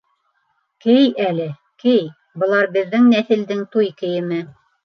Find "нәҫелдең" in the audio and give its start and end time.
3.15-3.65